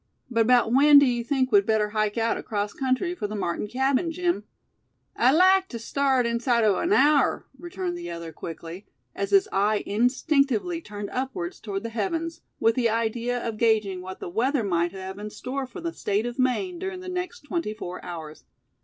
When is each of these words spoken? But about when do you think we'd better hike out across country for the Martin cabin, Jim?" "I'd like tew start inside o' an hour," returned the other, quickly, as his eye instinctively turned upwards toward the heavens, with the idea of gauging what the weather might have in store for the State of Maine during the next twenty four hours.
But 0.31 0.41
about 0.41 0.73
when 0.73 0.97
do 0.97 1.05
you 1.05 1.23
think 1.23 1.51
we'd 1.51 1.63
better 1.67 1.89
hike 1.89 2.17
out 2.17 2.35
across 2.35 2.73
country 2.73 3.13
for 3.13 3.27
the 3.27 3.35
Martin 3.35 3.67
cabin, 3.67 4.11
Jim?" 4.11 4.45
"I'd 5.15 5.33
like 5.33 5.67
tew 5.67 5.77
start 5.77 6.25
inside 6.25 6.63
o' 6.63 6.77
an 6.79 6.91
hour," 6.91 7.45
returned 7.55 7.95
the 7.95 8.09
other, 8.09 8.31
quickly, 8.33 8.87
as 9.13 9.29
his 9.29 9.47
eye 9.51 9.83
instinctively 9.85 10.81
turned 10.81 11.11
upwards 11.11 11.59
toward 11.59 11.83
the 11.83 11.89
heavens, 11.89 12.41
with 12.59 12.73
the 12.73 12.89
idea 12.89 13.47
of 13.47 13.57
gauging 13.57 14.01
what 14.01 14.19
the 14.19 14.27
weather 14.27 14.63
might 14.63 14.91
have 14.91 15.19
in 15.19 15.29
store 15.29 15.67
for 15.67 15.81
the 15.81 15.93
State 15.93 16.25
of 16.25 16.39
Maine 16.39 16.79
during 16.79 17.01
the 17.01 17.07
next 17.07 17.41
twenty 17.41 17.75
four 17.75 18.03
hours. 18.03 18.43